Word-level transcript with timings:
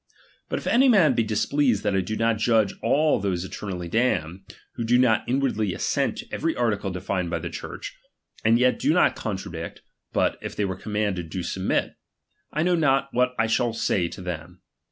But 0.49 0.57
if 0.57 0.65
any 0.65 0.89
man 0.89 1.13
be 1.13 1.21
H 1.21 1.27
displeased 1.29 1.83
that 1.83 1.93
I 1.95 2.01
do 2.01 2.15
not 2.15 2.39
judge 2.39 2.73
all 2.81 3.19
those 3.19 3.45
eternally 3.45 3.87
damned, 3.87 4.55
who 4.73 4.83
do 4.83 4.97
^M 4.97 5.01
not 5.01 5.23
inwardly 5.29 5.75
assent 5.75 6.17
to 6.17 6.27
every 6.33 6.55
article 6.55 6.89
defined 6.89 7.29
by 7.29 7.37
the 7.37 7.51
Church, 7.51 7.95
and 8.43 8.57
^M 8.57 8.59
yet 8.59 8.79
do 8.79 8.93
not 8.93 9.15
contradict, 9.15 9.83
but, 10.11 10.39
if 10.41 10.55
they 10.55 10.63
be 10.63 10.73
commanded, 10.75 11.29
do 11.29 11.43
submit: 11.43 11.97
I 12.51 12.63
^M 12.63 12.65
know 12.65 12.75
not 12.77 13.09
what 13.11 13.35
I 13.37 13.45
shall 13.45 13.73
say 13.73 14.07
to 14.07 14.21
them. 14.23 14.63